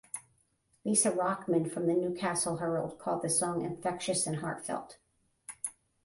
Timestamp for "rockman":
1.11-1.69